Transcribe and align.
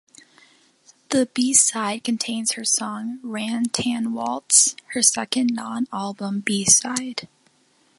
The 1.09 1.27
B-side 1.31 2.03
contains 2.03 2.53
her 2.53 2.65
song 2.65 3.19
"Ran 3.21 3.65
Tan 3.65 4.13
Waltz", 4.13 4.75
her 4.93 5.03
second 5.03 5.53
non-album 5.53 6.39
B-side. 6.39 7.27